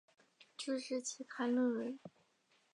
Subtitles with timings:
[0.57, 1.99] 注释期刊论文